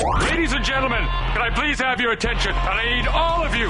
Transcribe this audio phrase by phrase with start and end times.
[0.00, 2.52] Ladies and gentlemen, can I please have your attention?
[2.52, 3.68] And I need all of you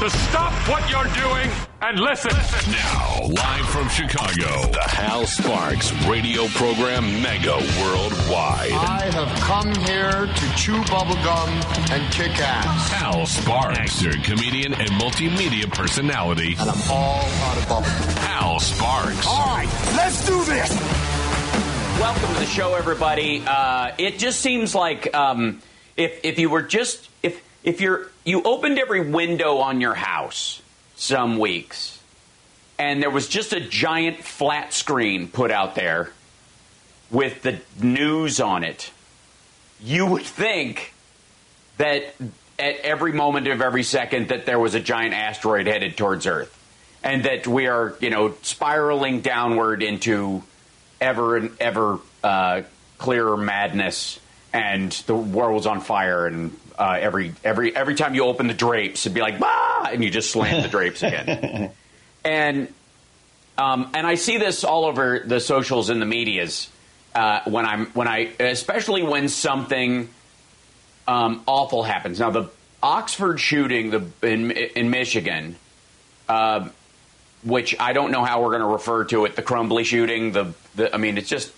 [0.00, 2.30] to stop what you're doing and listen.
[2.36, 2.72] listen.
[2.72, 8.72] Now, live from Chicago, the Hal Sparks radio program Mega Worldwide.
[8.72, 12.90] I have come here to chew bubblegum and kick ass.
[12.90, 16.56] Hal Sparks, your comedian and multimedia personality.
[16.58, 18.18] And I'm all out of bubblegum.
[18.18, 19.26] Hal Sparks.
[19.26, 20.99] All right, let's do this.
[22.00, 23.42] Welcome to the show, everybody.
[23.46, 25.60] Uh, it just seems like um,
[25.98, 30.62] if if you were just if if you're you opened every window on your house
[30.96, 32.02] some weeks,
[32.78, 36.10] and there was just a giant flat screen put out there
[37.10, 38.90] with the news on it,
[39.82, 40.94] you would think
[41.76, 42.14] that
[42.58, 46.58] at every moment of every second that there was a giant asteroid headed towards Earth,
[47.04, 50.42] and that we are you know spiraling downward into
[51.00, 52.62] ever and ever uh,
[52.98, 54.20] clearer madness,
[54.52, 59.06] and the world's on fire, and uh, every every every time you open the drapes,
[59.06, 61.70] it'd be like bah, and you just slam the drapes again.
[62.24, 62.72] and
[63.58, 66.68] um, and I see this all over the socials and the media's
[67.14, 70.08] uh, when I'm when I especially when something
[71.06, 72.20] um, awful happens.
[72.20, 72.48] Now the
[72.82, 75.56] Oxford shooting the in in Michigan.
[76.28, 76.68] Uh,
[77.42, 79.36] which I don't know how we're going to refer to it.
[79.36, 80.32] The Crumbley shooting.
[80.32, 81.52] The, the I mean, it's just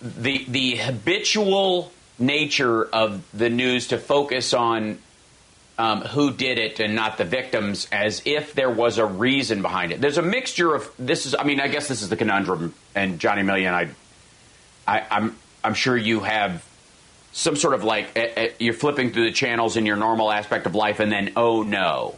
[0.00, 4.98] the the habitual nature of the news to focus on
[5.78, 9.92] um, who did it and not the victims, as if there was a reason behind
[9.92, 10.00] it.
[10.00, 11.34] There's a mixture of this is.
[11.38, 12.74] I mean, I guess this is the conundrum.
[12.94, 13.88] And Johnny Million, I,
[14.86, 16.64] I I'm I'm sure you have
[17.32, 20.66] some sort of like eh, eh, you're flipping through the channels in your normal aspect
[20.66, 22.16] of life, and then oh no.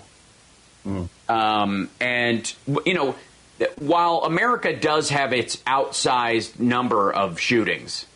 [1.29, 2.53] Um, and
[2.87, 3.15] you know,
[3.79, 8.07] while America does have its outsized number of shootings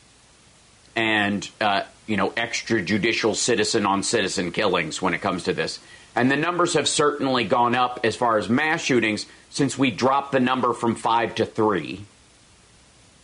[0.96, 5.78] and uh, you know extrajudicial citizen on citizen killings when it comes to this,
[6.14, 10.32] and the numbers have certainly gone up as far as mass shootings since we dropped
[10.32, 12.04] the number from five to three.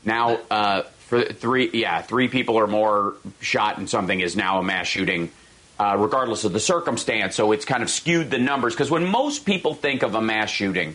[0.04, 4.62] Now, uh, for three, yeah, three people or more shot in something is now a
[4.62, 5.30] mass shooting
[5.80, 7.34] uh, regardless of the circumstance.
[7.34, 10.50] So it's kind of skewed the numbers because when most people think of a mass
[10.50, 10.94] shooting,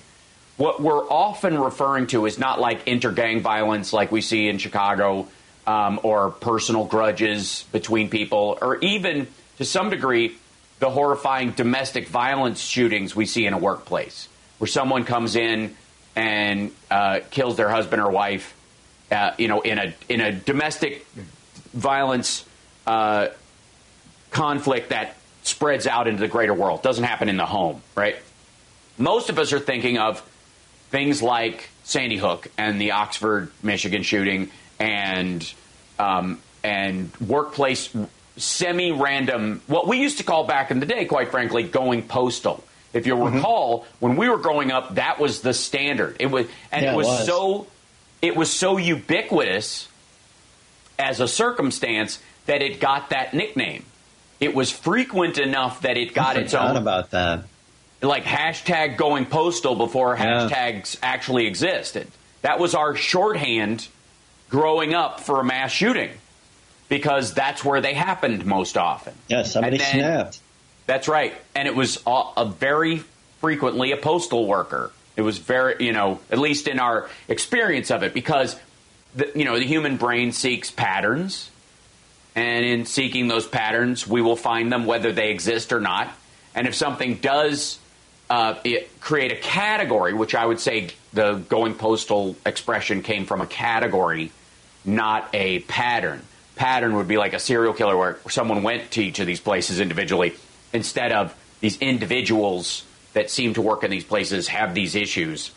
[0.57, 5.27] what we're often referring to is not like intergang violence like we see in Chicago
[5.67, 9.27] um, or personal grudges between people, or even
[9.57, 10.35] to some degree
[10.79, 14.27] the horrifying domestic violence shootings we see in a workplace
[14.57, 15.75] where someone comes in
[16.15, 18.53] and uh, kills their husband or wife.
[19.11, 21.05] Uh, you know, in a in a domestic
[21.73, 22.45] violence
[22.87, 23.27] uh,
[24.31, 26.81] conflict that spreads out into the greater world.
[26.81, 28.15] Doesn't happen in the home, right?
[28.97, 30.27] Most of us are thinking of
[30.89, 35.53] things like Sandy Hook and the Oxford, Michigan shooting, and
[35.99, 37.95] um, and workplace
[38.37, 39.61] semi-random.
[39.67, 42.63] What we used to call back in the day, quite frankly, going postal.
[42.93, 46.15] If you recall, when we were growing up, that was the standard.
[46.19, 47.25] It was, and Yeah, it it was, was.
[47.25, 47.67] so,
[48.21, 49.89] it was so ubiquitous
[50.97, 53.85] as a circumstance that it got that nickname.
[54.39, 57.43] It was frequent enough that it got I its own about that.
[58.07, 60.47] Like hashtag going postal before Yeah.
[60.49, 62.07] hashtags actually existed.
[62.41, 63.87] That was our shorthand
[64.49, 66.11] growing up for a mass shooting
[66.89, 69.13] because that's where they happened most often.
[69.27, 70.39] Yeah, somebody then- snapped.
[70.87, 73.01] That's right, and it was a, a very
[73.41, 74.91] frequently a postal worker.
[75.15, 78.55] It was very, you know, at least in our experience of it, because
[79.15, 81.49] the, you know the human brain seeks patterns,
[82.35, 86.07] and in seeking those patterns, we will find them whether they exist or not.
[86.53, 87.79] And if something does
[88.29, 93.41] uh, it create a category, which I would say the going postal expression came from
[93.41, 94.31] a category,
[94.83, 96.21] not a pattern.
[96.55, 99.79] Pattern would be like a serial killer where someone went to each of these places
[99.79, 100.35] individually
[100.73, 105.51] instead of these individuals that seem to work in these places have these issues.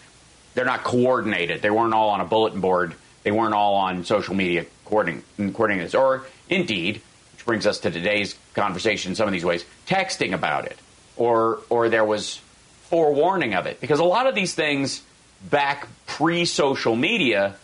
[0.54, 1.62] They're not coordinated.
[1.62, 2.94] They weren't all on a bulletin board.
[3.22, 5.94] They weren't all on social media coordinating, coordinating this.
[5.94, 7.00] Or indeed,
[7.32, 10.78] which brings us to today's conversation in some of these ways, texting about it.
[11.16, 12.40] Or, or there was
[12.90, 13.80] forewarning of it.
[13.80, 15.02] Because a lot of these things
[15.50, 17.56] back pre social media,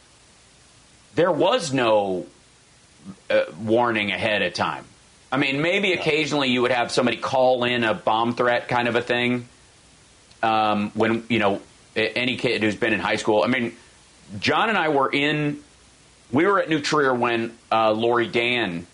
[1.15, 2.26] there was no
[3.31, 4.85] uh, warning ahead of time.
[5.32, 8.94] I mean, maybe occasionally you would have somebody call in a bomb threat kind of
[8.97, 9.49] a thing.
[10.43, 11.61] Um, when you know
[11.97, 13.43] any kid who's been in high school.
[13.43, 13.75] I mean,
[14.41, 15.61] John and I were in.
[16.32, 18.87] We were at New Trier when uh, Laurie Dann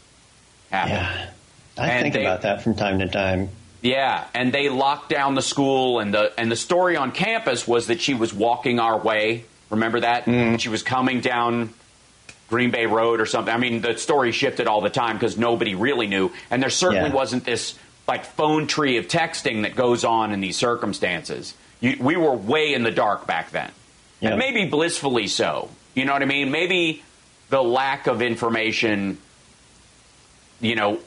[0.71, 0.93] happened.
[0.95, 1.31] Yeah.
[1.79, 3.49] I And think they- about that from time to time.
[3.83, 7.87] Yeah, and they locked down the school, and the and the story on campus was
[7.87, 9.45] that she was walking our way.
[9.71, 10.27] Remember that?
[10.27, 10.57] Mm-hmm.
[10.57, 11.71] She was coming down
[12.51, 13.55] Green Bay Road or something.
[13.55, 17.09] I mean, the story shifted all the time because nobody really knew, and there certainly
[17.11, 17.15] Yeah.
[17.15, 21.55] wasn't this like phone tree of texting that goes on in these circumstances.
[21.81, 23.71] You, we were way in the dark back then,
[24.21, 24.31] Yeah.
[24.31, 25.71] and maybe blissfully so.
[25.95, 26.51] You know what I mean?
[26.51, 27.03] Maybe
[27.51, 29.19] the lack of information,
[30.61, 30.99] you know,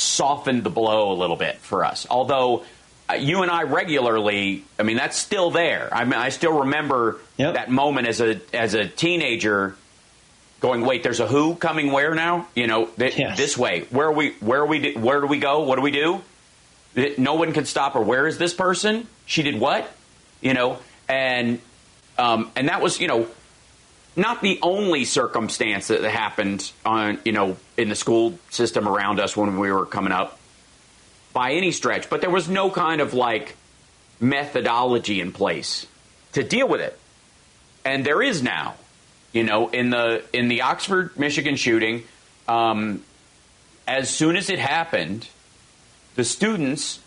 [0.00, 2.06] softened the blow a little bit for us.
[2.10, 2.64] Although
[3.08, 5.88] uh, you and I regularly, I mean, that's still there.
[5.92, 7.54] I mean, I still remember Yep.
[7.54, 9.74] that moment as a as a teenager,
[10.60, 12.46] going, "Wait, there's a who coming where now?
[12.54, 13.36] You know, th- Yes.
[13.38, 13.86] this way.
[13.90, 14.32] Where are we?
[14.40, 14.92] Where are we?
[14.94, 15.60] Where do we go?
[15.62, 16.20] What do we do?
[17.18, 18.00] No one can stop her.
[18.00, 19.06] Where is this person?
[19.26, 19.90] She did what?
[20.40, 21.60] You know, and
[22.18, 23.26] um, and that was you know
[24.20, 29.36] not the only circumstance that happened on you know in the school system around us
[29.36, 30.38] when we were coming up
[31.32, 33.56] by any stretch but there was no kind of like
[34.20, 35.86] methodology in place
[36.32, 36.98] to deal with it
[37.84, 38.74] and there is now
[39.32, 42.02] you know in the in the oxford michigan shooting
[42.48, 43.02] um,
[43.86, 45.26] as soon as it happened
[46.16, 47.00] the students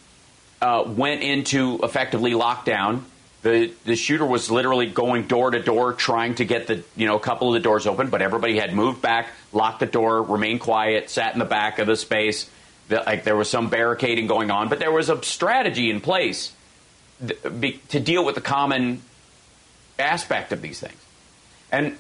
[0.64, 3.02] uh, went into effectively lockdown.
[3.44, 7.18] The the shooter was literally going door to door trying to get the you know
[7.18, 10.62] a couple of the doors open, but everybody had moved back, locked the door, remained
[10.62, 12.50] quiet, sat in the back of the space.
[12.88, 16.54] The, like there was some barricading going on, but there was a strategy in place
[17.26, 19.02] th- be, to deal with the common
[20.00, 21.00] aspect of these things,
[21.70, 21.98] and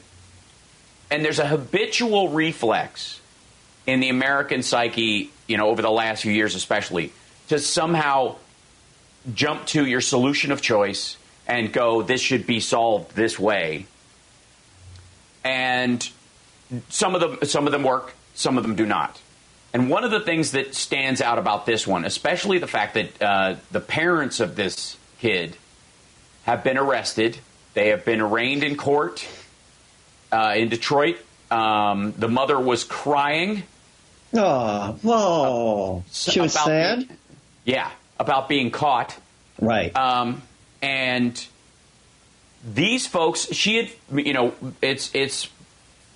[1.12, 3.20] and there's a habitual reflex
[3.86, 7.12] in the American psyche, you know, over the last few years especially,
[7.50, 8.38] to somehow
[9.34, 11.18] jump to your solution of choice
[11.48, 13.86] and go, this should be solved this way.
[15.44, 16.08] And
[16.90, 19.22] some of them some of them work, some of them do not.
[19.74, 23.22] And one of the things that stands out about this one, especially the fact that
[23.22, 25.58] uh, the parents of this kid
[26.44, 27.38] have been arrested,
[27.74, 29.28] they have been arraigned in court
[30.32, 31.18] uh, in Detroit.
[31.50, 33.64] Um, the mother was crying
[34.36, 36.04] Oh, whoa.
[36.12, 37.00] She was sad?
[37.08, 37.18] being-
[37.66, 39.16] yeah, about being caught.
[39.62, 39.96] Right.
[39.96, 40.42] Um,
[40.84, 41.48] and
[42.66, 45.50] these folks, she had, you know, it's it's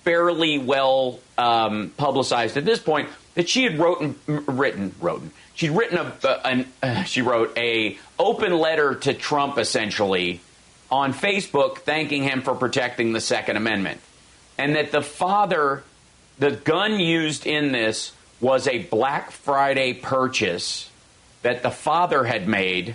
[0.04, 5.98] fairly well um, publicized at this point that she had wrote, written, written, she'd written
[5.98, 10.40] a, a an, uh, she wrote a open letter to Trump essentially
[10.90, 14.00] on Facebook thanking him for protecting the Second Amendment,
[14.58, 15.82] and that the father,
[16.38, 20.90] the gun used in this was a Black Friday purchase
[21.40, 22.94] that the father had made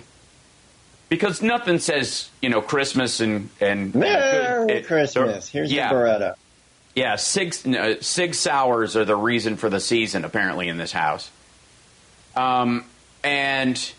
[1.14, 5.48] because nothing says you know Christmas and and Merry and it- Christmas.
[5.48, 6.34] Here's yeah, the Beretta.
[6.96, 7.14] yeah.
[7.14, 11.30] Sig no, Sig Sauers are the reason for the season apparently in this house.
[12.34, 12.84] Um,
[13.22, 13.92] and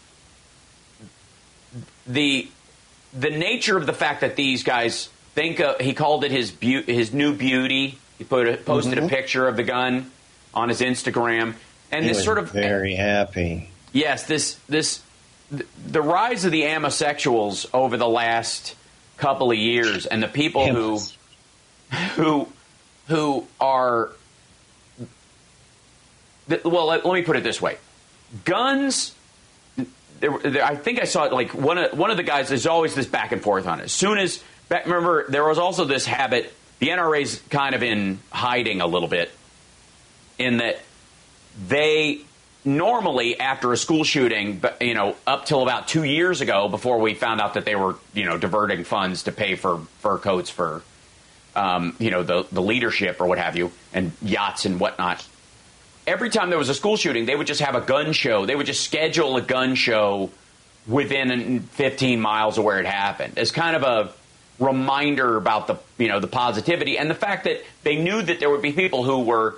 [2.06, 2.50] the
[3.14, 6.84] the nature of the fact that these guys think of, he called it his beau-
[6.86, 7.98] his new beauty.
[8.18, 10.12] He put a, posted a picture of the gun
[10.54, 11.56] on his Instagram,
[11.94, 13.70] and He this sort of very happy.
[13.94, 15.06] Yes, this this th-
[15.51, 18.75] the rise of the ammosexuals over the last
[19.18, 21.00] couple of years, and the people who
[22.15, 22.47] who
[23.07, 24.09] who are
[26.63, 26.88] well.
[26.88, 27.77] Let, let me put it this way:
[28.44, 29.13] guns.
[30.19, 32.50] There, there, I think I saw it like one of one of the guys.
[32.50, 33.83] There's always this back and forth on it.
[33.83, 36.53] As soon as back, remember, there was also this habit.
[36.80, 39.31] The NRA's kind of in hiding a little bit,
[40.38, 40.80] in that
[41.68, 42.21] they
[42.66, 47.14] normally after a school shooting, you know, up till about two years ago, before we
[47.14, 50.81] found out that they were, you know, diverting funds to pay for fur coats for,
[51.56, 55.26] um, you know, the the leadership or what have you, and yachts and whatnot.
[56.07, 58.45] Every time there was a school shooting, they would just have a gun show.
[58.45, 60.30] They would just schedule a gun show
[60.88, 64.14] within 15 miles of where it happened as kind of a
[64.64, 68.50] reminder about the you know the positivity and the fact that they knew that there
[68.50, 69.56] would be people who were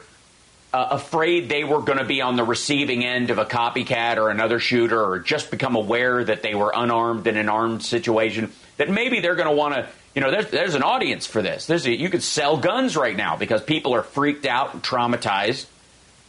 [0.78, 4.30] uh, afraid they were going to be on the receiving end of a copycat or
[4.30, 8.88] another shooter or just become aware that they were unarmed in an armed situation that
[8.88, 11.66] maybe they're going to want to you know there's, there's an audience for this.
[11.66, 15.66] There's a, you could sell guns right now because people are freaked out and traumatized.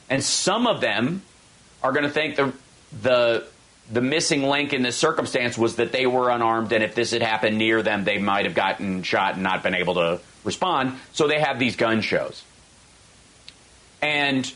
[0.08, 1.20] And some of them
[1.82, 2.52] are going to think the
[3.02, 3.46] the
[3.90, 7.22] the missing link in this circumstance was that they were unarmed, and if this had
[7.22, 10.98] happened near them, they might have gotten shot and not been able to respond.
[11.12, 12.42] So they have these gun shows,
[14.02, 14.52] and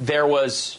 [0.00, 0.78] there was.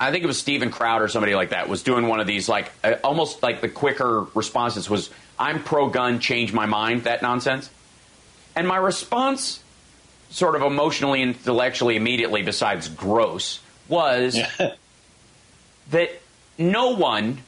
[0.00, 2.48] I think it was Steven Crowder or somebody like that was doing one of these
[2.48, 7.22] like uh, almost like the quicker responses was I'm pro gun change my mind that
[7.22, 7.70] nonsense.
[8.56, 9.62] And my response
[10.30, 14.38] sort of emotionally intellectually immediately besides gross was
[15.90, 16.10] that
[16.58, 17.38] no one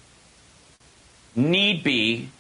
[1.35, 2.31] need be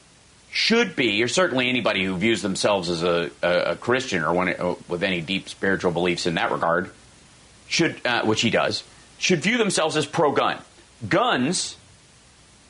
[0.51, 4.49] should be, or certainly anybody who views themselves as a, a, a Christian or one,
[4.49, 6.91] uh, with any deep spiritual beliefs in that regard,
[7.69, 8.83] should, uh, which he does,
[9.19, 10.59] should view themselves as pro gun.
[11.09, 11.77] Guns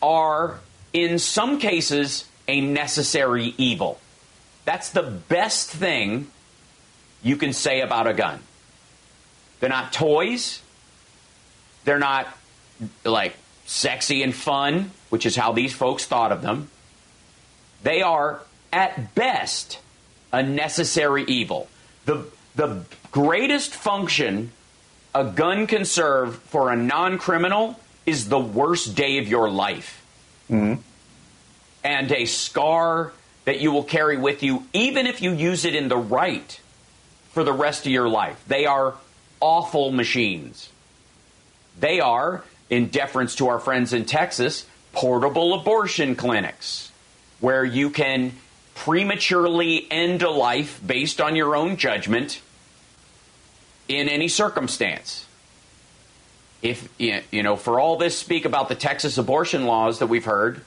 [0.03, 0.61] are,
[0.93, 3.99] in some cases, a necessary evil.
[4.65, 6.29] That's the best thing
[7.23, 8.41] you can say about a gun.
[9.61, 10.61] They're not toys.
[11.85, 12.27] They're not
[13.05, 16.71] like sexy and fun, which is how these folks thought of them.
[17.83, 19.79] They are, at best,
[20.33, 21.69] a necessary evil.
[22.05, 24.53] The, the greatest function
[25.17, 30.05] a gun can serve for a non criminal is the worst day of your life.
[30.51, 30.81] Mm-hmm.
[31.83, 33.13] And a scar
[33.47, 36.61] that you will carry with you, even if you use it in the right
[37.31, 38.43] for the rest of your life.
[38.47, 38.95] They are
[39.41, 40.69] awful machines.
[41.79, 46.91] They are, in deference to our friends in Texas, portable abortion clinics
[47.41, 48.33] where you can
[48.75, 52.41] prematurely end a life based on your own judgment
[53.89, 55.27] in any circumstance.
[56.63, 60.63] If you know, for all this speak about the Texas abortion laws that we've heard,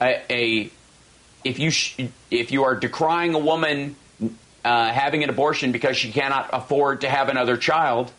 [0.00, 0.70] a, a
[1.44, 3.96] if you sh- if you are decrying a woman
[4.64, 8.10] uh, having an abortion because she cannot afford to have another child,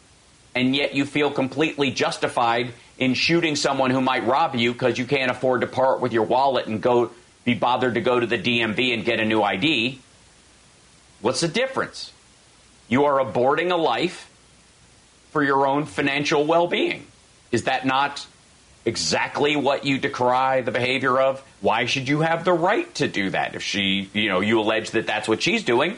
[0.55, 5.05] and yet you feel completely justified in shooting someone who might rob you because you
[5.05, 7.11] can't afford to part with your wallet and go
[7.43, 9.99] be bothered to go to the DMV and get a new ID.
[11.21, 12.11] What's the difference?
[12.87, 14.29] You are aborting a life
[15.31, 17.05] for your own financial well being.
[17.51, 18.25] Is that not
[18.85, 21.43] exactly what you decry the behavior of?
[21.61, 24.91] Why should you have the right to do that if she, you know, you allege
[24.91, 25.97] that that's what she's doing?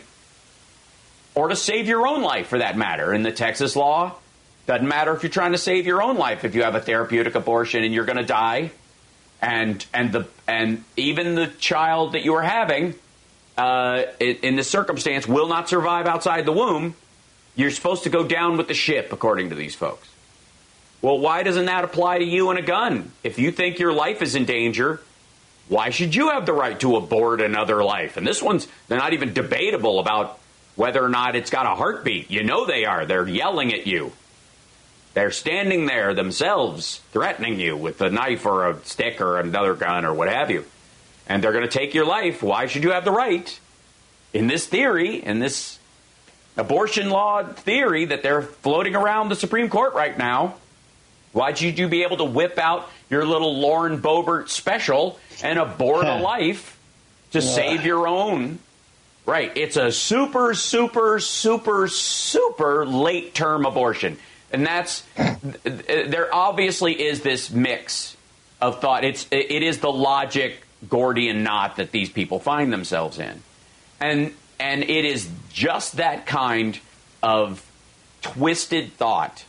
[1.35, 3.13] Or to save your own life for that matter.
[3.13, 4.15] In the Texas law,
[4.65, 7.35] doesn't matter if you're trying to save your own life if you have a therapeutic
[7.35, 8.71] abortion and you're going to die.
[9.41, 12.93] And and the and even the child that you are having
[13.59, 16.95] uh, in, this circumstance will not survive outside the womb.
[17.55, 20.07] You're supposed to go down with the ship, according to these folks.
[21.01, 23.11] Well, why doesn't that apply to you and a gun?
[23.21, 25.01] If you think your life is in danger,
[25.67, 28.15] why should you have the right to abort another life?
[28.15, 30.39] And this one's, they're not even debatable about
[30.75, 32.31] whether or not it's got a heartbeat.
[32.31, 33.05] You know they are.
[33.05, 34.13] They're yelling at you.
[35.13, 40.05] They're standing there themselves, threatening you with a knife or a stick or another gun
[40.05, 40.63] or what have you.
[41.29, 42.41] And they're going to take your life.
[42.41, 43.59] Why should you have the right?
[44.33, 45.77] In this theory, in this
[46.57, 50.55] abortion law theory that they're floating around the Supreme Court right now,
[51.31, 56.05] why should you be able to whip out your little Lauren Boebert special and abort
[56.05, 56.79] a life
[57.31, 58.59] to save your own?
[59.27, 59.55] Right.
[59.55, 64.17] It's a super, super, super, super late term abortion.
[64.51, 65.03] And that's,
[65.63, 68.17] there obviously is this mix
[68.59, 69.03] of thought.
[69.03, 73.41] It's, it is the logic Gordian knot that these people find themselves in.
[73.99, 76.79] And, and it is just that kind
[77.21, 77.65] of
[78.21, 79.43] twisted thought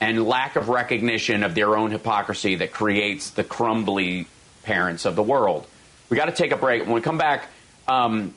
[0.00, 4.26] and lack of recognition of their own hypocrisy that creates the Crumbley
[4.62, 5.66] parents of the world.
[6.08, 6.84] We got to take a break.
[6.84, 7.48] When we come back,
[7.86, 8.34] um,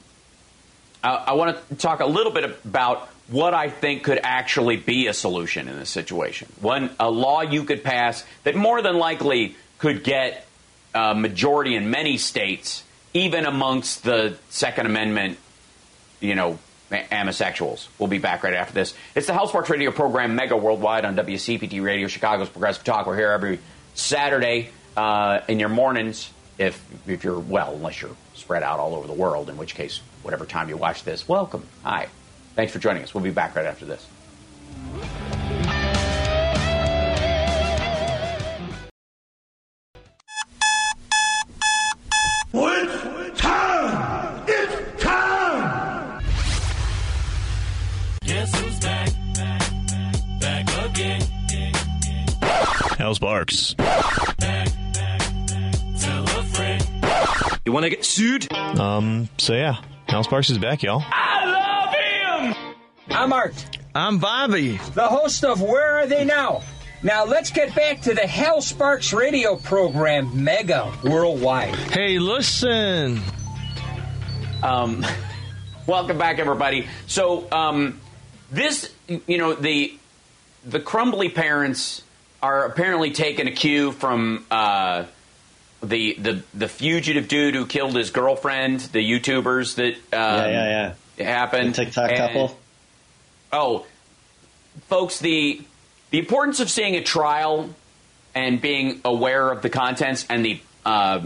[1.04, 5.08] I, I want to talk a little bit about what I think could actually be
[5.08, 6.50] a solution in this situation.
[6.60, 10.46] One, a law you could pass that more than likely could get
[10.94, 12.84] a majority in many states,
[13.14, 15.38] even amongst the Second Amendment,
[16.20, 16.60] you know,
[16.92, 17.88] ammosexuals.
[17.98, 18.94] We'll be back right after this.
[19.16, 23.08] It's the Hal Sparks Radio program, Mega Worldwide on WCPT Radio, Chicago's Progressive Talk.
[23.08, 23.60] We're here every
[23.96, 29.08] Saturday uh, in your mornings, if if you're well, unless you're spread out all over
[29.08, 31.66] the world, in which case, whatever time you watch this, welcome.
[31.84, 32.08] Hi.
[32.56, 33.14] Thanks for joining us.
[33.14, 34.06] We'll be back right after this.
[53.34, 53.74] Hal Sparks.
[53.74, 54.38] Back,
[54.94, 56.88] back, tell a friend.
[57.66, 58.54] You want to get sued?
[58.54, 61.04] Um, so yeah, Hal Sparks is back, y'all.
[61.04, 61.46] I
[62.46, 62.76] love him!
[63.10, 64.78] I'm Art, I'm Bobby.
[64.94, 66.62] the host of Where Are They Now?
[67.02, 71.74] Now let's get back to the Hal Sparks radio program, Mega Worldwide.
[71.74, 73.20] Hey, listen.
[74.62, 75.04] Um,
[75.88, 76.88] welcome back, everybody.
[77.08, 78.00] So, um,
[78.52, 79.98] this, you know, the
[80.66, 82.04] the Crumbley parents
[82.44, 85.06] are apparently taking a cue from uh,
[85.82, 90.94] the the the fugitive dude who killed his girlfriend, the YouTubers that um, yeah, yeah,
[91.18, 91.26] yeah.
[91.26, 91.74] happened.
[91.74, 92.60] The TikTok And- couple.
[93.54, 93.86] Oh,
[94.90, 95.62] folks, the
[96.12, 97.70] the importance of seeing a trial
[98.36, 101.26] and being aware of the contents and the uh,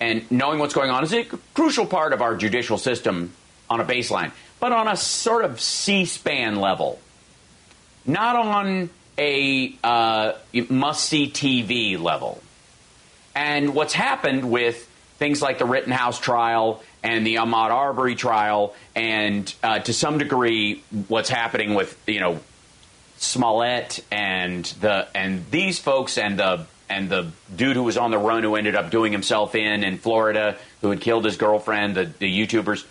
[0.00, 1.24] and knowing what's going on is a
[1.54, 3.32] crucial part of our judicial system
[3.70, 6.98] on a baseline, but on a sort of C-SPAN level,
[8.06, 10.32] not on a uh,
[10.68, 12.40] must-see TV level.
[13.34, 19.52] And what's happened with things like the Rittenhouse trial and the Ahmaud Arbery trial, and
[19.62, 22.40] uh, to some degree, what's happening with you know
[23.18, 28.18] Smollett and the and these folks and the and the dude who was on the
[28.18, 32.04] run who ended up doing himself in in Florida, who had killed his girlfriend, the,
[32.18, 32.84] the YouTubers.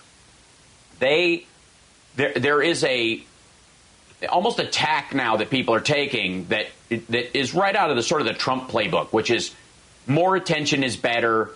[1.00, 1.46] They
[2.16, 3.24] there there is a
[4.30, 8.04] almost a tack now that people are taking that that is right out of the
[8.04, 9.54] sort of the Trump playbook, which is
[10.08, 11.50] more attention is better.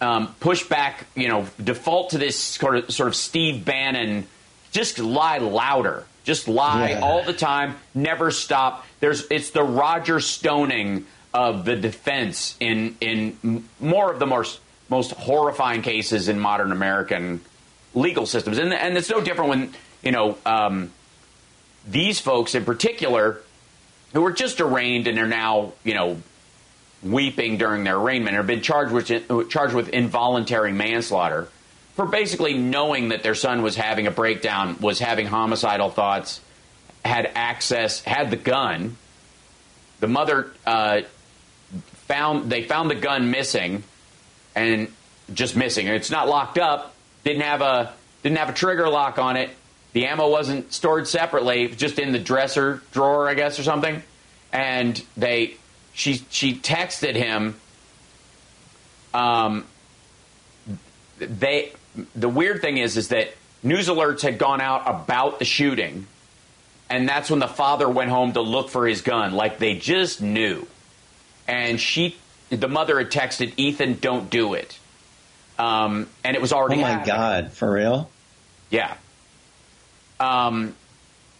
[0.00, 4.26] Um, push back, you know, default to this sort of sort of Steve Bannon,
[4.72, 7.00] just lie louder, just lie Yeah.
[7.00, 8.84] all the time, never stop.
[9.00, 14.60] There's it's the Roger Stoning of the defense in in more of the most
[14.90, 17.40] most horrifying cases in modern American
[17.94, 19.72] legal systems, and and it's no different when
[20.02, 20.90] you know um,
[21.86, 23.40] these folks in particular
[24.12, 26.20] who were just arraigned and are now you know
[27.02, 31.48] weeping during their arraignment have been charged with charged with involuntary manslaughter
[31.94, 36.40] for basically knowing that their son was having a breakdown, was having homicidal thoughts,
[37.04, 38.96] had access, had the gun.
[40.00, 41.02] The mother uh,
[42.08, 43.84] found they found the gun missing,
[44.54, 44.92] and
[45.32, 45.86] just missing.
[45.86, 46.94] It's not locked up.
[47.22, 49.50] Didn't have a didn't have a trigger lock on it.
[49.94, 54.02] The ammo wasn't stored separately, just in the dresser drawer, I guess, or something.
[54.52, 55.54] And they
[55.94, 57.54] she she texted him.
[59.14, 59.64] Um,
[61.18, 61.72] they
[62.14, 66.08] the weird thing is is that news alerts had gone out about the shooting,
[66.90, 70.20] and that's when the father went home to look for his gun, like they just
[70.20, 70.66] knew.
[71.46, 72.16] And she,
[72.50, 74.76] the mother, had texted Ethan, "Don't do it,"
[75.56, 76.80] um, and it was already.
[76.80, 77.14] Oh my happening.
[77.14, 78.10] God, for real?
[78.70, 78.96] Yeah.
[80.20, 80.74] Um,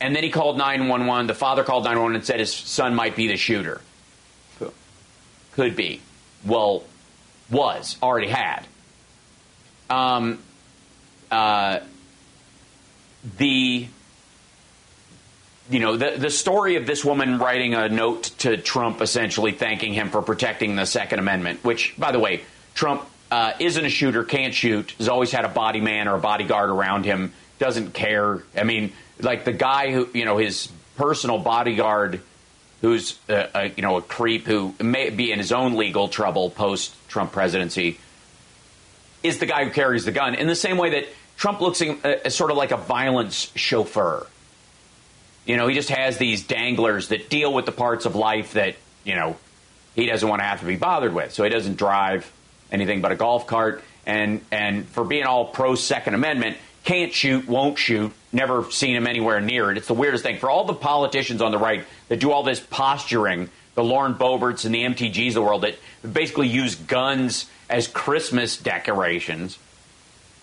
[0.00, 1.26] and then he called 911.
[1.26, 3.80] The father called 911 and said his son might be the shooter.
[5.52, 6.00] Could be.
[6.44, 6.84] Well,
[7.50, 7.96] was.
[8.02, 8.66] Already had.
[9.88, 10.40] Um,
[11.30, 11.80] uh,
[13.38, 13.86] the
[15.70, 19.94] you know the the story of this woman writing a note to Trump essentially thanking
[19.94, 22.42] him for protecting the Second Amendment, which by the way,
[22.74, 26.20] Trump uh, isn't a shooter, can't shoot, has always had a body man or a
[26.20, 28.42] bodyguard around him, doesn't care.
[28.56, 32.20] I mean, like the guy who you know his personal bodyguard,
[32.80, 36.50] who's uh, a, you know a creep who may be in his own legal trouble
[36.50, 37.98] post Trump presidency,
[39.22, 40.34] is the guy who carries the gun.
[40.34, 44.26] In the same way that Trump looks uh, as sort of like a violence chauffeur.
[45.46, 48.76] You know, he just has these danglers that deal with the parts of life that,
[49.04, 49.36] you know,
[49.94, 51.32] he doesn't want to have to be bothered with.
[51.32, 52.30] So he doesn't drive
[52.72, 53.82] anything but a golf cart.
[54.06, 59.06] And, and for being all pro Second Amendment, can't shoot, won't shoot, never seen him
[59.06, 59.78] anywhere near it.
[59.78, 60.38] It's the weirdest thing.
[60.38, 64.64] For all the politicians on the right that do all this posturing, the Lauren Boeberts
[64.64, 65.76] and the MTGs of the world that
[66.10, 69.58] basically use guns as Christmas decorations,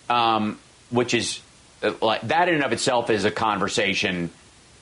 [0.10, 1.40] um, which is
[1.84, 4.32] uh, like that in and of itself is a conversation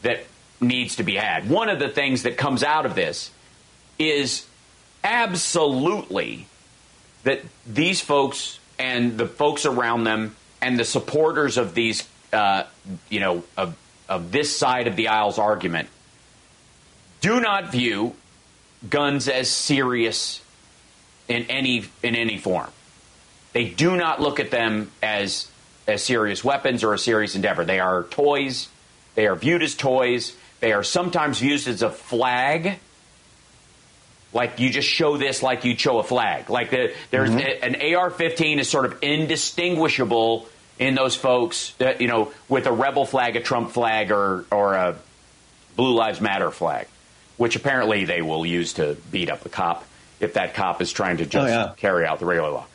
[0.01, 0.25] that
[0.61, 1.49] needs to be had.
[1.49, 3.31] One of the things that comes out of this
[3.97, 4.45] is
[5.03, 6.47] absolutely
[7.23, 12.63] that these folks and the folks around them and the supporters of these, uh,
[13.09, 13.75] you know, of,
[14.07, 15.89] of this side of the aisle's argument
[17.21, 18.15] do not view
[18.89, 20.41] guns as serious
[21.27, 22.69] in any in any form.
[23.53, 25.49] They do not look at them as
[25.87, 27.65] as serious weapons or a serious endeavor.
[27.65, 28.69] They are toys.
[29.15, 30.35] They are viewed as toys.
[30.59, 32.79] They are sometimes used as a flag.
[34.33, 36.49] Like you just show this like you show a flag.
[36.49, 41.71] Like the, there's a- an AR-15 is sort of indistinguishable in those folks.
[41.79, 44.95] That, you know, with a rebel flag, a Trump flag, or or a
[45.75, 46.87] Blue Lives Matter flag,
[47.37, 49.83] which apparently they will use to beat up the cop
[50.19, 51.73] if that cop is trying to just Oh, yeah.
[51.77, 52.65] carry out the regular law.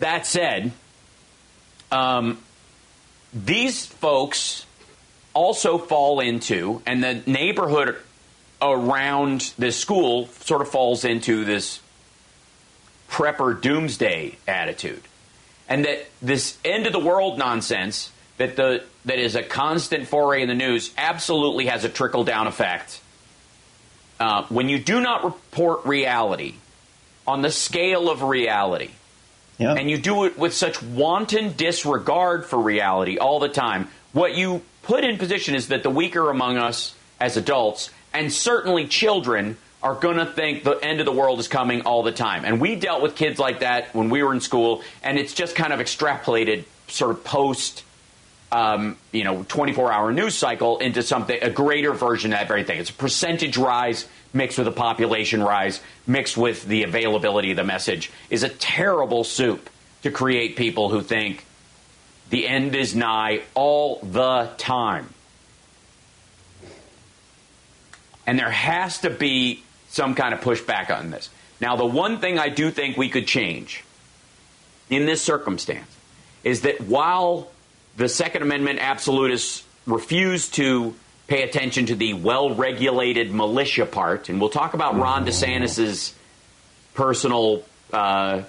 [0.00, 0.72] That said,
[1.92, 2.38] um,
[3.32, 4.66] these folks
[5.34, 7.96] also fall into, and the neighborhood
[8.62, 11.80] around this school sort of falls into this
[13.08, 15.02] prepper doomsday attitude.
[15.68, 20.42] And that this end of the world nonsense that the that is a constant foray
[20.42, 23.00] in the news absolutely has a trickle down effect.
[24.18, 26.54] Uh, when you do not report reality
[27.26, 28.90] on the scale of reality,
[29.58, 29.72] Yeah.
[29.74, 34.62] and you do it with such wanton disregard for reality all the time, what you
[34.82, 39.94] put in position is that the weaker among us as adults, and certainly children, are
[39.94, 42.44] going to think the end of the world is coming all the time.
[42.44, 45.56] And we dealt with kids like that when we were in school, and it's just
[45.56, 47.84] kind of extrapolated sort of post
[48.52, 52.64] um, you know 24 hour news cycle into something a greater version of that very
[52.64, 52.78] thing.
[52.78, 57.64] It's a percentage rise mixed with a population rise mixed with the availability of the
[57.64, 59.70] message is a terrible soup
[60.02, 61.44] to create people who think
[62.30, 65.08] the end is nigh all the time.
[68.30, 71.30] And there has to be some kind of pushback on this.
[71.60, 73.82] Now, the one thing I do think we could change
[74.88, 75.90] in this circumstance
[76.44, 77.50] is that while
[77.96, 80.94] the Second Amendment absolutists refuse to
[81.26, 86.14] pay attention to the well regulated militia part, and we'll talk about Ron DeSantis's
[86.94, 88.42] personal uh,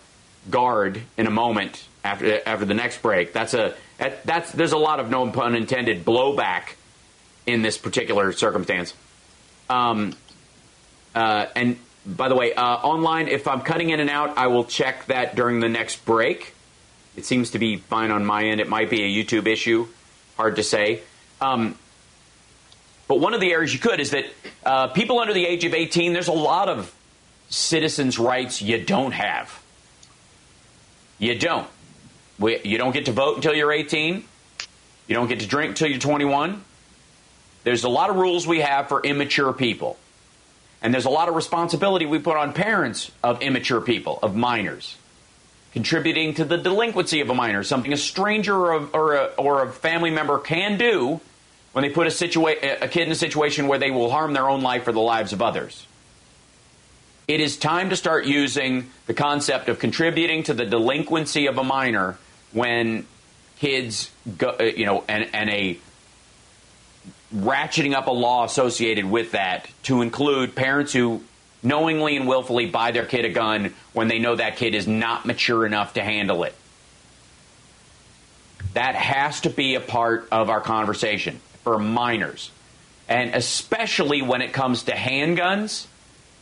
[0.51, 3.33] guard in a moment after after the next break.
[3.33, 6.75] That's a that, that's there's a lot of no pun intended blowback
[7.47, 8.93] in this particular circumstance.
[9.71, 10.13] Um,
[11.15, 14.65] uh, and by the way, uh, online, if I'm cutting in and out, I will
[14.65, 16.53] check that during the next break.
[17.15, 18.59] It seems to be fine on my end.
[18.59, 19.87] It might be a YouTube issue,
[20.35, 21.01] hard to say.
[21.39, 21.77] Um,
[23.07, 24.25] but one of the areas you could is that
[24.65, 26.93] uh, people under the age of 18, there's a lot of
[27.49, 29.61] citizens' rights you don't have.
[31.17, 31.67] You don't.
[32.39, 34.23] You don't get to vote until you're 18.
[35.07, 36.63] You don't get to drink until you're 21.
[37.63, 39.97] There's a lot of rules we have for immature people.
[40.81, 44.97] And there's a lot of responsibility we put on parents of immature people, of minors,
[45.73, 49.63] contributing to the delinquency of a minor, something a stranger or a, or a, or
[49.63, 51.21] a family member can do
[51.73, 54.49] when they put a, situa- a kid in a situation where they will harm their
[54.49, 55.85] own life or the lives of others.
[57.27, 61.63] It is time to start using the concept of contributing to the delinquency of a
[61.63, 62.17] minor
[62.51, 63.05] when
[63.59, 65.77] kids go, uh, you know, and, and a
[67.35, 71.21] ratcheting up a law associated with that to include parents who
[71.63, 75.25] knowingly and willfully buy their kid a gun when they know that kid is not
[75.25, 76.55] mature enough to handle it.
[78.73, 82.51] That has to be a part of our conversation for minors.
[83.07, 85.87] And especially when it comes to handguns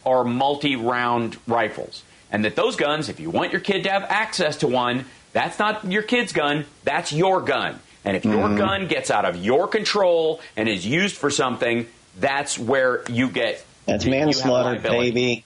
[0.04, 2.04] or multi round rifles.
[2.32, 5.58] And that those guns, if you want your kid to have access to one, that's
[5.58, 7.80] not your kid's gun, that's your gun.
[8.09, 8.57] And if your Mhm.
[8.57, 11.85] gun gets out of your control and is used for something,
[12.17, 15.11] that's where you get That's you manslaughter, liability.
[15.11, 15.43] baby.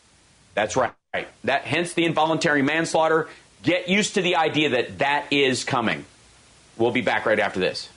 [0.56, 0.94] That's right.
[1.44, 3.28] That hence the involuntary manslaughter.
[3.64, 6.06] Get used to the idea that that is coming.
[6.78, 7.90] We'll be back right after this.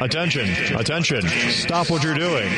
[0.00, 2.50] Attention, attention, stop what you're doing.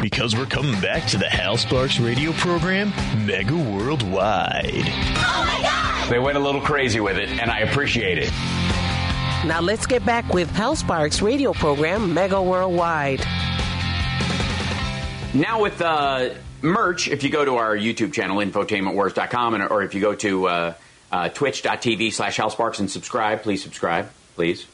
[0.00, 2.92] Because we're coming back to the Hal Sparks radio program,
[3.26, 4.84] Mega Worldwide.
[4.86, 6.10] Oh my God!
[6.10, 8.30] They went a little crazy with it, and I appreciate it.
[9.46, 13.20] Now let's get back with Hal Sparks radio program Mega Worldwide.
[15.34, 16.30] Now with uh,
[16.62, 20.48] merch, if you go to our YouTube channel, infotainmentwars.com, and, or if you go to
[20.48, 20.74] uh,
[21.12, 24.66] uh, twitch.tv slash halsparks and subscribe, please subscribe, please.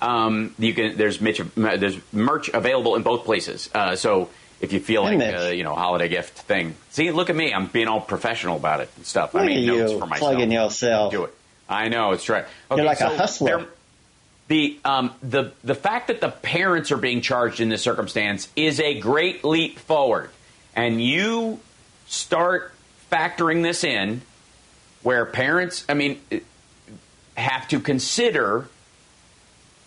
[0.00, 3.68] Um, you can there's mitch, there's merch available in both places.
[3.74, 4.30] Uh, so
[4.60, 5.34] if you feel like Mitch.
[5.34, 8.80] uh, you know holiday gift thing, see, look at me, I'm being all professional about
[8.80, 9.34] it and stuff.
[9.34, 10.32] I Look made at notes you, for myself.
[10.32, 11.10] plugging yourself.
[11.12, 11.34] Do it.
[11.68, 12.44] I know it's right.
[12.70, 13.58] You're like a hustler.
[13.58, 13.66] there-
[14.48, 18.80] The um, the the fact that the parents are being charged in this circumstance is
[18.80, 20.30] a great leap forward,
[20.74, 21.60] and you
[22.06, 22.72] start
[23.12, 24.22] factoring this in,
[25.02, 26.20] where parents, I mean,
[27.36, 28.68] have to consider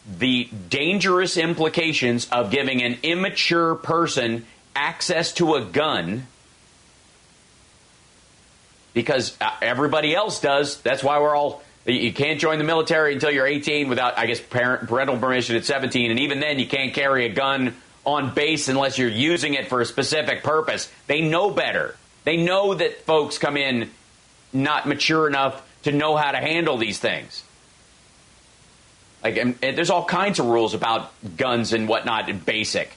[0.06, 6.28] the dangerous implications of giving an immature person access to a gun
[8.94, 10.82] because uh, everybody else does.
[10.82, 11.64] That's why we're all.
[11.86, 15.66] You can't join the military until you're 18 without, I guess, parent, parental permission at
[15.66, 19.68] 17, and even then, you can't carry a gun on base unless you're using it
[19.68, 20.92] for a specific purpose.
[21.08, 21.96] They know better.
[22.24, 23.90] They know that folks come in
[24.54, 27.44] not mature enough to know how to handle these things.
[29.24, 32.96] Like, and, and there's all kinds of rules about guns and whatnot in basic.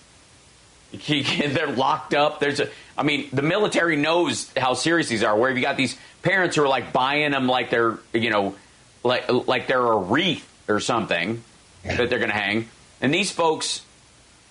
[1.08, 2.40] They're locked up.
[2.40, 5.36] There's a, I mean, the military knows how serious these are.
[5.36, 8.54] Where you got these parents who are like buying them like they're, you know,
[9.02, 11.42] like like they're a wreath or something
[11.84, 12.68] that they're going to hang.
[13.00, 13.82] And these folks,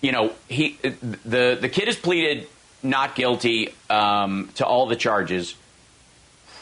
[0.02, 2.48] you know, he the the kid has pleaded
[2.84, 5.56] not guilty um, to all the charges,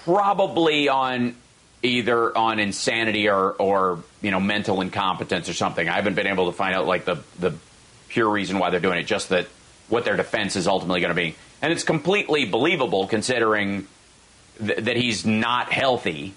[0.03, 1.35] probably on
[1.83, 5.87] either on insanity or or you know mental incompetence or something.
[5.87, 7.53] I haven't been able to find out like the the
[8.09, 9.03] pure reason why they're doing it.
[9.03, 9.47] Just that
[9.89, 13.87] what their defense is ultimately going to be, and it's completely believable considering
[14.59, 16.33] th- that he's not healthy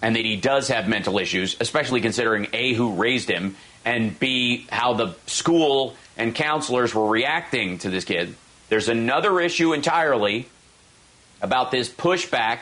[0.00, 4.66] and that he does have mental issues, especially considering A, who raised him, and B,
[4.70, 8.34] how the school and counselors were reacting to this kid.
[8.68, 10.48] There's another issue entirely
[11.40, 12.60] about this pushback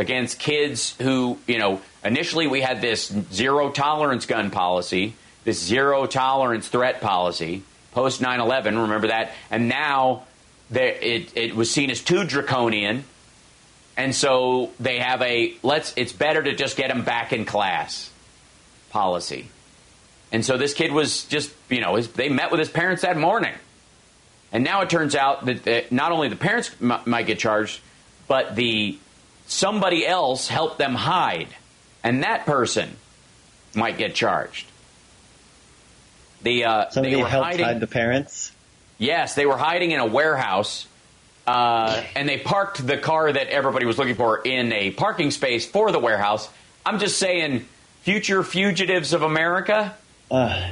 [0.00, 6.06] against kids who, you know, initially we had this zero tolerance gun policy, this zero
[6.06, 9.32] tolerance threat policy post 9 11, remember that?
[9.50, 10.24] And now
[10.72, 13.04] it, it was seen as too draconian.
[13.96, 18.10] And so they have a let's, it's better to just get them back in class
[18.88, 19.48] policy.
[20.32, 23.18] And so this kid was just, you know, his, they met with his parents that
[23.18, 23.54] morning.
[24.52, 27.80] And now it turns out that uh, not only the parents m- might get charged,
[28.26, 28.96] but the
[29.50, 31.48] somebody else helped them hide,
[32.02, 32.96] and that person
[33.74, 34.66] might get charged.
[36.42, 38.52] The uh, Somebody they were helped hiding, hide the parents.
[38.96, 40.86] Yes, they were hiding in a warehouse,
[41.46, 45.66] uh, and they parked the car that everybody was looking for in a parking space
[45.66, 46.48] for the warehouse.
[46.86, 47.66] I'm just saying,
[48.02, 49.94] future fugitives of America,
[50.30, 50.70] Uh,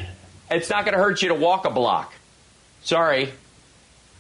[0.51, 2.14] it's not going to hurt you to walk a block.
[2.83, 3.33] Sorry.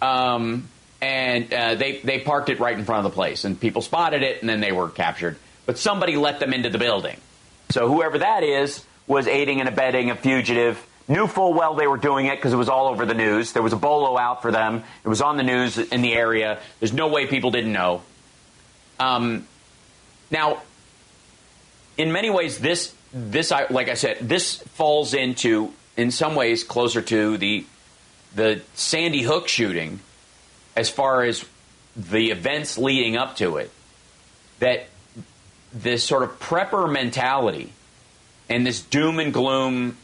[0.02, 0.68] Um,
[1.00, 4.22] and uh, they they parked it right in front of the place, and people spotted
[4.22, 5.36] it, and then they were captured.
[5.66, 7.18] But somebody let them into the building.
[7.70, 10.84] So whoever that is was aiding and abetting a fugitive.
[11.10, 13.52] Knew full well they were doing it because it was all over the news.
[13.52, 14.84] There was a bolo out for them.
[15.04, 16.60] It was on the news in the area.
[16.80, 18.02] There's no way people didn't know.
[19.00, 19.46] Um,
[20.30, 20.60] now,
[21.96, 26.62] in many ways, this this I like I said, this falls into in some ways
[26.62, 27.64] closer to the
[28.34, 30.00] the Sandy Hook shooting
[30.78, 31.44] as far as
[31.96, 33.70] the events leading up to it.
[34.60, 34.86] That
[35.72, 37.72] this sort of prepper mentality
[38.48, 39.98] and this doom and gloom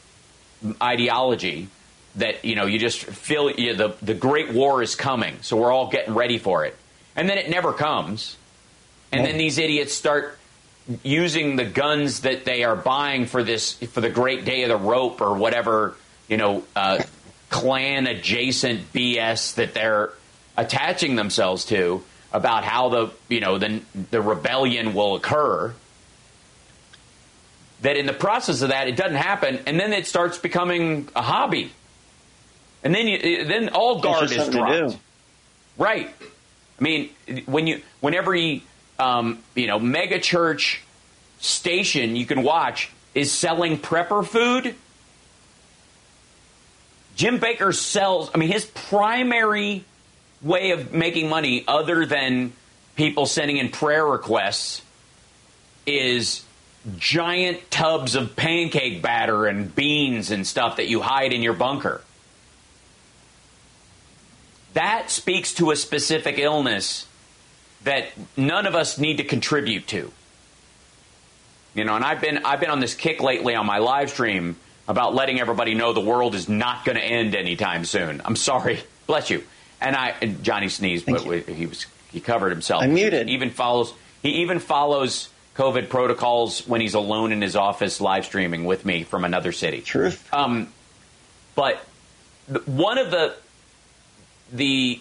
[0.82, 1.68] ideology
[2.16, 5.56] that you know you just feel you know, the the great war is coming, so
[5.56, 6.76] we're all getting ready for it,
[7.14, 8.36] and then it never comes,
[9.12, 10.38] and then these idiots start
[11.02, 14.76] using the guns that they are buying for this for the great day of the
[14.76, 15.96] rope or whatever
[16.28, 17.02] you know uh,
[17.48, 20.12] Klan adjacent BS that they're
[20.56, 25.74] attaching themselves to about how the you know the the rebellion will occur
[27.84, 31.22] that in the process of that it doesn't happen and then it starts becoming a
[31.22, 31.70] hobby.
[32.82, 34.98] And then you then all guard is dropped.
[35.78, 36.10] right.
[36.78, 37.10] I mean
[37.46, 38.62] when you when every
[38.98, 40.82] um, you know mega church
[41.40, 44.74] station you can watch is selling prepper food
[47.16, 49.84] Jim Bakker sells i mean his primary
[50.44, 52.52] way of making money other than
[52.94, 54.82] people sending in prayer requests
[55.86, 56.44] is
[56.98, 62.02] giant tubs of pancake batter and beans and stuff that you hide in your bunker.
[64.74, 67.06] That speaks to a specific illness
[67.84, 70.12] that none of us need to contribute to.
[71.74, 74.56] You know, and I've been I've been on this kick lately on my live stream
[74.86, 78.20] about letting everybody know the world is not going to end anytime soon.
[78.24, 79.42] I'm sorry, bless you.
[79.84, 82.82] And I and Johnny sneezed, but he was he covered himself.
[82.82, 83.28] I'm muted.
[83.28, 83.92] He even follows
[84.22, 89.04] he even follows COVID protocols when he's alone in his office live streaming with me
[89.04, 89.82] from another city.
[89.82, 90.32] Truth.
[90.32, 90.72] Um,
[91.54, 91.78] but
[92.66, 93.34] one of the
[94.52, 95.00] the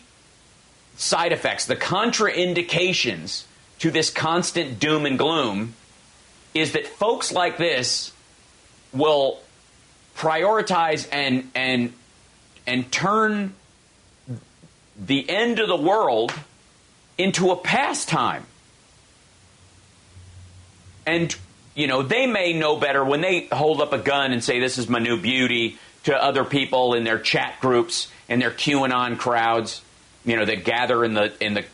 [0.98, 3.46] side effects, the contraindications
[3.80, 5.74] to this constant doom and gloom,
[6.54, 8.12] is that folks like this
[8.92, 9.40] will
[10.16, 11.94] prioritize and and
[12.68, 13.54] and turn
[14.98, 16.34] the end of the world
[17.18, 18.46] into a pastime.
[21.06, 21.36] And,
[21.76, 24.78] you know, they may know better when they hold up a gun and say, this
[24.78, 29.82] is my new beauty to other people in their chat groups and their QAnon crowds,
[30.26, 31.66] you know, that gather in the, in the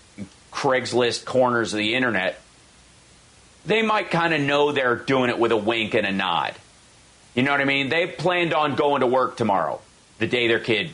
[0.51, 2.41] Craigslist corners of the internet.
[3.65, 6.55] They might kind of know they're doing it with a wink and a nod.
[7.35, 7.89] You know what I mean?
[7.89, 9.79] They planned on going to work tomorrow,
[10.17, 10.91] the day their kid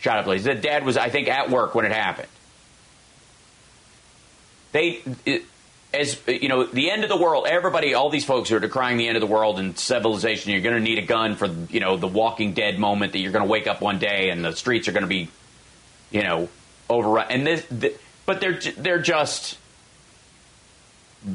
[0.00, 0.24] shot up.
[0.24, 0.44] Please.
[0.44, 2.28] The dad was, I think, at work when it happened.
[4.72, 5.02] They,
[5.92, 7.46] as you know, the end of the world.
[7.48, 10.52] Everybody, all these folks who are decrying the end of the world and civilization.
[10.52, 13.32] You're going to need a gun for you know the Walking Dead moment that you're
[13.32, 15.28] going to wake up one day and the streets are going to be,
[16.10, 16.48] you know,
[16.88, 17.26] overrun.
[17.30, 17.94] And this, th
[18.26, 19.58] but they're they're just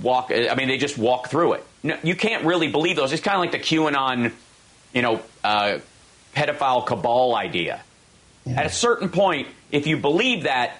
[0.01, 0.31] walk.
[0.31, 1.63] I mean, they just walk through it.
[1.83, 3.11] No, you can't really believe those.
[3.11, 4.31] It's kind of like the QAnon,
[4.93, 5.79] you know, uh,
[6.35, 7.81] pedophile cabal idea.
[8.47, 10.77] At a certain point, if you believe that,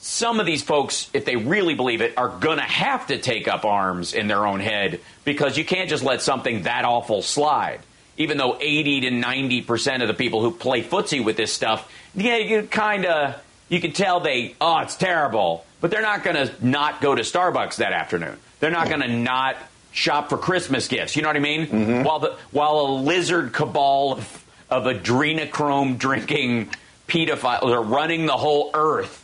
[0.00, 3.48] some of these folks, if they really believe it, are going to have to take
[3.48, 7.80] up arms in their own head because you can't just let something that awful slide.
[8.18, 11.90] Even though 80 to 90 percent of the people who play footsie with this stuff,
[12.14, 16.36] yeah, you kind of you can tell they, oh, it's terrible, but they're not going
[16.36, 18.38] to not go to Starbucks that afternoon.
[18.60, 19.56] They're not going to not
[19.90, 21.16] shop for Christmas gifts.
[21.16, 21.66] You know what I mean?
[21.66, 22.02] Mm-hmm.
[22.02, 26.70] While the while a lizard cabal of, of adrenochrome drinking
[27.08, 29.20] pedophiles are running the whole earth.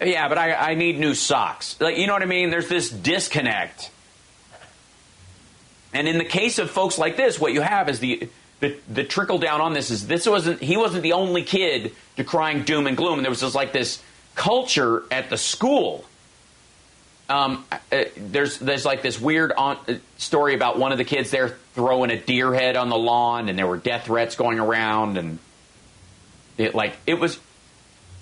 [0.00, 1.78] Yeah, but I, I need new socks.
[1.80, 2.50] Like you know what I mean?
[2.50, 3.90] There's this disconnect.
[5.92, 8.28] And in the case of folks like this, what you have is the
[8.60, 12.64] the, the trickle down on this is this wasn't he wasn't the only kid decrying
[12.64, 13.14] doom and gloom.
[13.14, 14.02] And there was just like this
[14.34, 16.04] culture at the school.
[17.30, 21.30] Um, uh, there's there's like this weird on, uh, story about one of the kids
[21.30, 25.16] there throwing a deer head on the lawn, and there were death threats going around,
[25.16, 25.38] and
[26.58, 27.38] it like it was.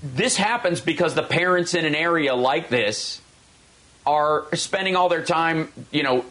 [0.02, 3.20] This happens because the parents in an area like this
[4.06, 6.24] are spending all their time, you know,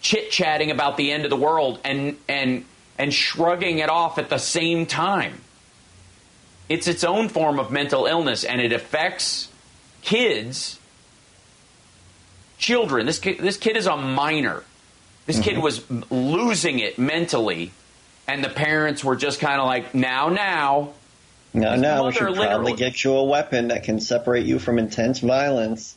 [0.00, 2.64] chit chatting about the end of the world and and
[2.98, 5.40] and shrugging it off at the same time.
[6.68, 9.48] It's its own form of mental illness, and it affects
[10.02, 10.79] kids,
[12.60, 13.06] children.
[13.06, 14.62] This kid, this kid is a minor.
[15.26, 15.62] This kid mm-hmm.
[15.62, 17.72] was losing it mentally,
[18.28, 20.92] and the parents were just kind of like, "Now, now."
[21.52, 24.60] No, His no, we should probably literally- get you a weapon that can separate you
[24.60, 25.96] from intense violence.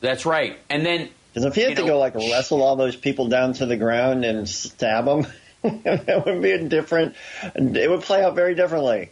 [0.00, 0.58] That's right.
[0.68, 3.52] And then Because if you had to know- go like wrestle all those people down
[3.54, 5.26] to the ground and stab them,
[5.62, 7.14] it would be a different.
[7.54, 9.10] It would play out very differently.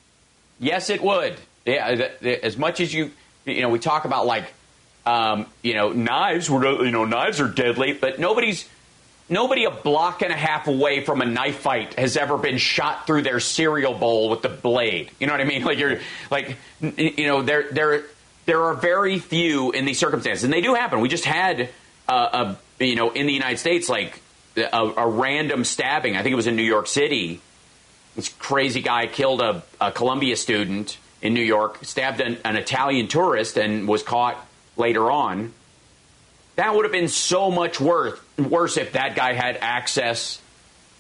[0.59, 1.37] Yes, it would.
[1.65, 2.09] Yeah,
[2.43, 3.11] as much as you,
[3.45, 4.53] you know, we talk about like,
[5.07, 6.51] um, you know, knives.
[6.51, 8.69] Were, you know, knives are deadly, but nobody's,
[9.29, 13.07] nobody a block and a half away from a knife fight has ever been shot
[13.07, 15.11] through their cereal bowl with the blade.
[15.19, 15.63] You know what I mean?
[15.65, 18.05] Like you're, like, you know, there, there,
[18.45, 21.01] there are very few in these circumstances, and they do happen.
[21.01, 21.71] We just had,
[22.09, 24.21] uh, a, you know, in the United States, like
[24.57, 26.17] a, a random stabbing.
[26.17, 27.41] I think it was in New York City
[28.17, 33.09] this crazy guy killed a, a Columbia student in New York, stabbed an, an Italian
[33.09, 34.37] tourist, and was caught
[34.77, 35.53] later on.
[36.57, 40.41] That would have been so much worth, worse if that guy had access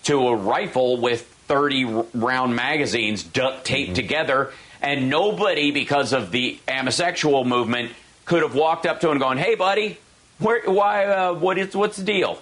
[0.04, 6.58] to a rifle with 30 round magazines duct taped together, and nobody, because of the
[6.68, 7.92] ammosexual movement,
[8.24, 9.98] could have walked up to him and gone, "Hey, buddy,
[10.38, 12.38] where, why, uh, what is, what's the deal?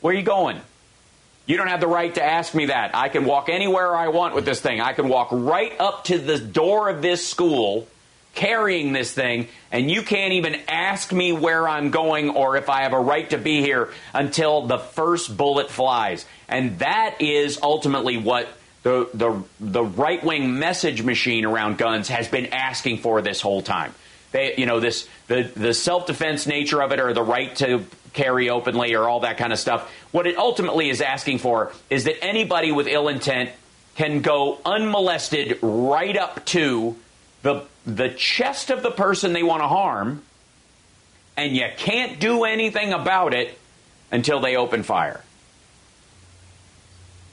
[0.00, 0.60] Where are you going?"
[1.46, 2.94] You don't have the right to ask me that.
[2.94, 4.80] I can walk anywhere I want with this thing.
[4.80, 7.86] I can walk right up to the door of this school
[8.36, 12.82] carrying this thing, and you can't even ask me where I'm going or if I
[12.82, 16.24] have a right to be here until the first bullet flies.
[16.46, 18.46] And that is ultimately what
[18.84, 23.62] the, the, the right wing message machine around guns has been asking for this whole
[23.62, 23.92] time.
[24.30, 27.86] They, you know, this the the self defense nature of it, or the right to
[28.12, 29.90] carry openly, or all that kind of stuff.
[30.12, 33.50] What it ultimately is asking for is that anybody with ill intent
[33.94, 36.96] can go unmolested right up to
[37.42, 40.22] the the chest of the person they want to harm,
[41.36, 43.56] and you can't do anything about it
[44.10, 45.22] until they open fire.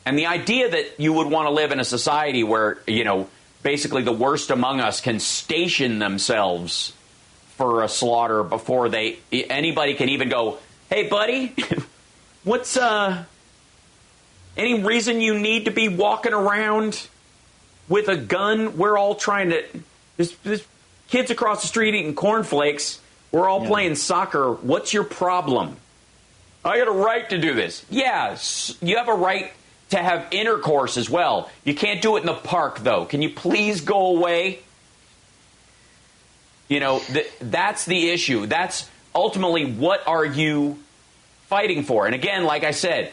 [0.06, 3.30] And the idea that you would want to live in a society where, you know,
[3.63, 6.94] basically the worst among us can station themselves
[7.56, 10.58] for a slaughter before they anybody can even go,
[10.89, 11.56] "Hey buddy,
[12.44, 13.24] what's uh
[14.58, 17.08] any reason you need to be walking around
[17.88, 18.78] with a gun?
[18.78, 19.63] We're all trying to
[20.17, 20.65] there's, there's
[21.08, 22.99] kids across the street eating cornflakes.
[23.32, 24.54] We're all playing soccer.
[24.54, 25.78] What's your problem?
[26.63, 27.86] I got a right to do this.
[27.89, 29.52] Yes, you have a right
[29.89, 31.49] to have intercourse as well.
[31.63, 33.06] You can't do it in the park, though.
[33.06, 34.60] Can you please go away?
[36.69, 38.45] You know, th- that's the issue.
[38.45, 40.80] That's ultimately what are you
[41.47, 42.06] fighting for?
[42.06, 43.12] And again, like I said,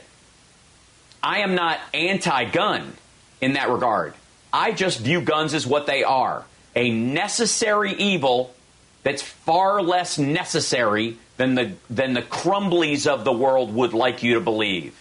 [1.23, 2.93] I am not anti gun
[3.41, 4.15] in that regard.
[4.53, 8.55] I just view guns as what they are a necessary evil
[9.03, 14.35] that's far less necessary than the, than the Crumbleys of the world would like you
[14.35, 14.95] to believe.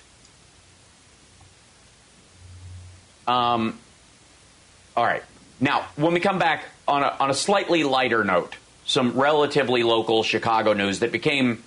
[3.28, 3.78] Um,
[4.96, 5.24] all right.
[5.60, 8.56] Now, when we come back on a, on a slightly lighter note,
[8.86, 11.64] some relatively local Chicago news that became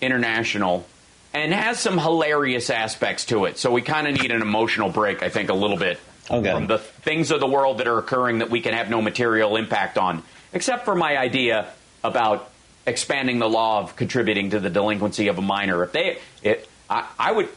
[0.00, 0.86] international
[1.34, 3.58] and has some hilarious aspects to it.
[3.58, 5.98] So we kind of need an emotional break, I think, a little bit
[6.30, 6.50] Okay.
[6.52, 9.56] from the things of the world that are occurring that we can have no material
[9.56, 11.68] impact on, except for my idea
[12.02, 12.50] about
[12.86, 15.82] expanding the law of contributing to the delinquency of a minor.
[15.84, 17.48] If they, it, I, I would,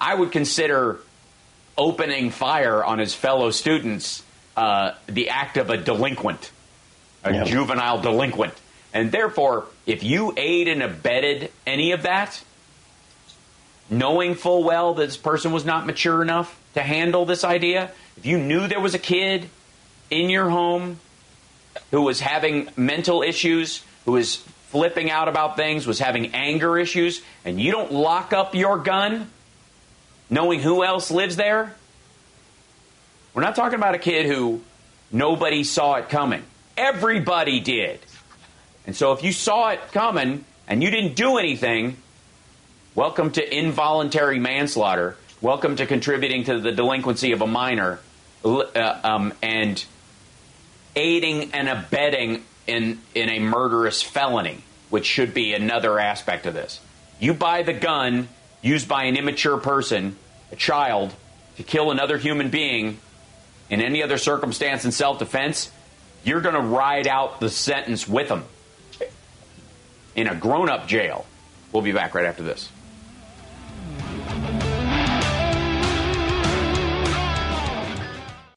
[0.00, 0.98] I would consider
[1.76, 4.22] opening fire on his fellow students
[4.56, 6.50] uh, the act of a delinquent,
[7.24, 7.44] a Yeah.
[7.44, 8.54] juvenile delinquent.
[8.92, 12.40] And therefore, if you aid and abetted any of that,
[13.90, 18.26] knowing full well that this person was not mature enough to handle this idea, if
[18.26, 19.48] you knew there was a kid
[20.10, 20.98] in your home
[21.90, 24.36] who was having mental issues, who was
[24.68, 29.30] flipping out about things, was having anger issues, and you don't lock up your gun,
[30.30, 31.74] knowing who else lives there.
[33.34, 34.62] We're not talking about a kid who
[35.12, 36.42] nobody saw it coming.
[36.76, 38.00] Everybody did.
[38.86, 41.96] And so if you saw it coming and you didn't do anything,
[42.94, 45.16] welcome to involuntary manslaughter.
[45.40, 47.98] Welcome to contributing to the delinquency of a minor
[48.44, 49.84] uh, um, and
[50.96, 56.80] aiding and abetting in, in a murderous felony, which should be another aspect of this.
[57.20, 58.28] You buy the gun
[58.62, 60.16] used by an immature person,
[60.52, 61.14] a child,
[61.56, 62.98] to kill another human being
[63.70, 65.70] in any other circumstance in self defense,
[66.22, 68.44] you're going to ride out the sentence with them
[70.14, 71.26] in a grown up jail.
[71.72, 72.70] We'll be back right after this.